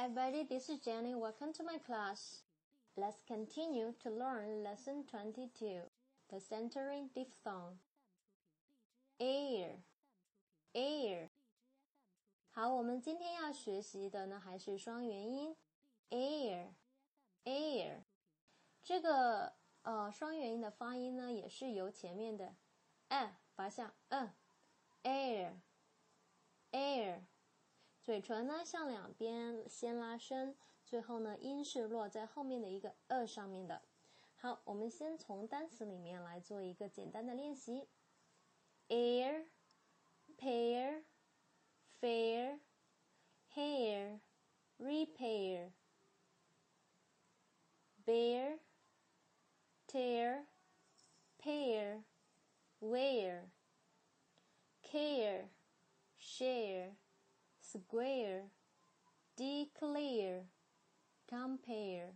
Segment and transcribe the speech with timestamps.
[0.00, 1.14] everybody, this is Jenny.
[1.14, 2.42] Welcome to my class.
[2.96, 5.80] Let's continue to learn lesson 22,
[6.30, 7.78] the centering diphthong.
[9.20, 9.76] air,
[10.74, 11.28] air.
[12.50, 15.56] 好，我们今天要学习的呢还是双元音
[16.10, 16.68] air,
[17.44, 18.02] air。
[18.82, 22.54] 这个呃双元音的发音呢也是由前面的
[23.08, 24.30] a 发向嗯
[25.02, 25.52] air, air。
[28.11, 30.53] 嘴唇呢向两边先拉伸，
[30.85, 33.83] 最后呢音是落在后面的一个 “e” 上面的。
[34.35, 37.87] 好，我们先从单词里面来做一个简单的练习
[38.89, 39.45] ：air、
[40.37, 41.03] pair、
[42.01, 42.59] fair、
[43.55, 44.19] hair、
[44.77, 45.71] repair、
[48.05, 48.59] bear、
[49.87, 50.43] tear、
[51.41, 52.03] pair、
[52.81, 53.43] wear、
[54.83, 55.47] care、
[56.19, 56.95] share。
[57.71, 58.49] Square,
[59.37, 60.47] declare,
[61.25, 62.13] compare。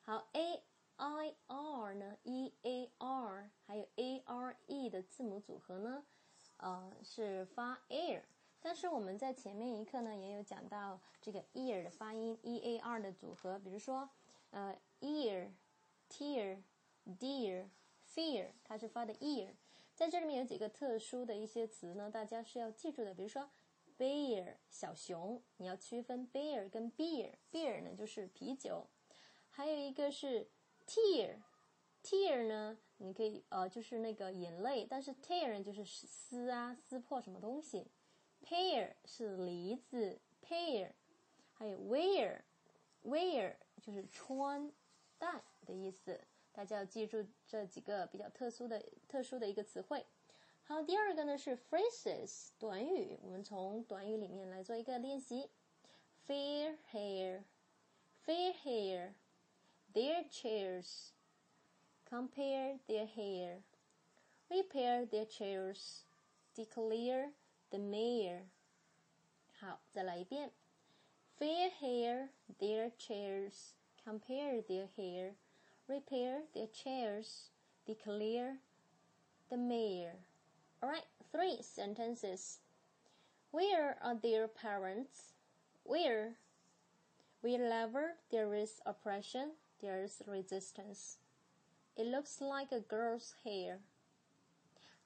[0.00, 0.62] 好，a
[0.96, 6.04] i r 呢，e a r 还有 a r e 的字母组合呢，
[6.56, 8.22] 呃，是发 air。
[8.62, 14.08] 但是我们在前面一课呢也有讲到这个 ear 的发音，e a r 的组合，比如说
[14.50, 15.50] 呃 ear、
[16.10, 16.62] tear、
[17.18, 17.68] dear、
[18.08, 19.50] fear，它是发的 ear。
[19.94, 23.50] 在这里面有几个特殊的一些词呢，大家是要记住的，比如说。
[24.00, 27.34] Bear 小熊，你要区分 bear 跟 beer。
[27.52, 28.86] beer 呢就是啤酒，
[29.50, 30.48] 还有一个是
[30.86, 37.88] tear，tear 呢你可以呃就是那个眼泪，但是 tear 就是撕啊撕破什么东西。
[38.42, 40.92] pear 是梨子，pear，
[41.52, 44.72] 还有 wear，wear 就是穿
[45.18, 46.18] 戴的意思。
[46.52, 50.06] 大家要记住这几个比较特殊的特殊的一个词汇。
[50.69, 55.49] 好，第二个呢是 phrases 短语，我们从短语里面来做一个练习。
[56.27, 57.43] Fair hair,
[58.25, 59.13] fair hair,
[59.93, 61.11] their chairs.
[62.09, 63.61] Compare their hair,
[64.49, 66.03] repair their chairs,
[66.55, 67.31] declare
[67.69, 68.45] the mayor.
[69.59, 70.51] 好，再来一遍。
[71.37, 72.29] Fair hair,
[72.59, 73.73] their chairs.
[74.03, 75.33] Compare their hair,
[75.87, 77.49] repair their chairs,
[77.85, 78.59] declare
[79.49, 80.17] the mayor.
[80.81, 82.59] Alright, three sentences.
[83.51, 85.33] Where are their parents?
[85.83, 86.35] Where?
[87.41, 89.51] Wherever there is oppression,
[89.81, 91.17] there is resistance.
[91.95, 93.79] It looks like a girl's hair.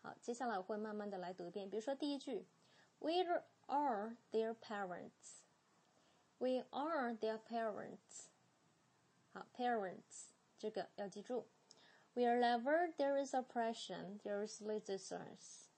[0.01, 1.69] 好，接下来我会慢慢的来读一遍。
[1.69, 2.45] 比如说第一句，
[2.99, 5.43] Where are their parents?
[6.39, 8.27] Where are their parents?
[9.33, 11.45] 好，parents 这个要记住。
[12.13, 15.69] Wherever there is oppression, there is resistance.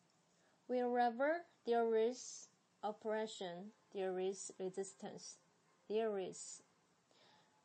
[0.68, 2.48] Wherever there is
[2.82, 5.38] oppression, there is resistance.
[5.88, 6.64] There is.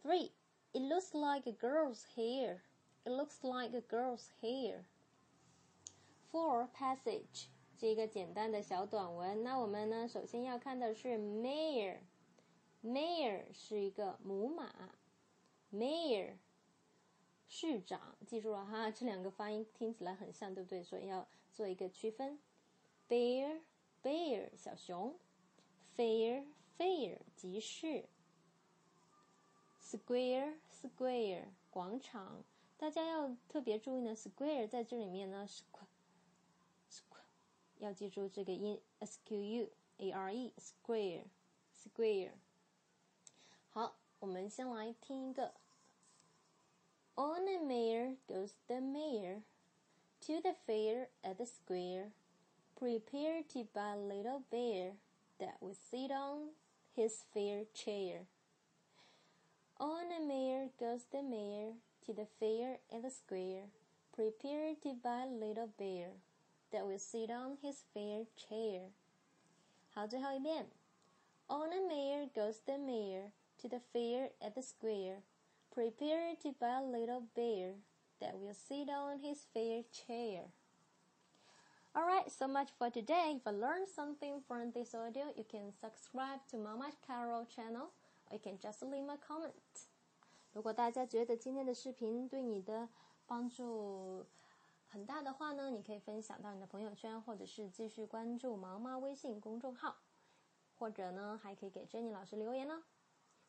[0.03, 0.33] Three.
[0.75, 2.63] It looks like a girl's hair.
[3.07, 4.85] It looks like a girl's hair.
[6.31, 7.49] Four passage
[7.79, 9.43] 这个简单的小短文。
[9.43, 14.93] 那我们呢，首先要看的是 mare。mare 是一个母马，
[15.73, 16.37] mare
[17.54, 20.82] 市长，记住了哈，这两个发音听起来很像，对不对？
[20.82, 22.40] 所以要做一个区分。
[23.10, 23.60] bear
[24.02, 25.14] bear 小熊
[25.98, 26.46] ，fair
[26.78, 28.06] fair 集市
[29.84, 32.42] ，square square 广场。
[32.78, 35.62] 大家要特别注意呢，square 在这里面呢是
[36.90, 37.20] square，
[37.80, 41.26] 要记住这个音 s q u a r e square
[41.76, 42.32] square。
[43.72, 45.54] 好，我们先来听一个。
[47.21, 49.43] On a mare goes the mayor
[50.27, 52.13] to the fair at the square,
[52.79, 54.93] prepared to buy a little bear
[55.39, 56.51] that would sit on
[56.95, 58.27] his fair chair.
[59.79, 61.73] On a mare goes the mayor
[62.05, 63.65] to the fair at the square,
[64.15, 66.09] prepared to buy a little bear
[66.73, 68.91] that will sit on his fair chair.
[69.95, 70.67] 好，最后一遍。
[71.49, 75.23] On a mare goes the mayor to the fair at the square,
[75.75, 77.75] Prepare to buy a little bear
[78.21, 80.45] that will sit on his fair chair.
[81.95, 83.37] Alright, so much for today.
[83.37, 87.91] If you learned something from this audio, you can subscribe to Mama Carol channel
[88.31, 89.53] or you can just leave a comment.
[90.53, 92.89] 如果大家觉得今天的视频对你的
[93.27, 94.25] 帮助
[94.89, 99.97] 很大的话呢，你可以分享到你的朋友圈，或者是继续关注毛妈微信公众号，
[100.79, 102.83] 或者呢还可以给 Jenny 老师留言呢。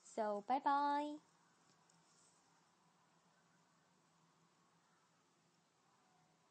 [0.04, 1.31] So bye bye.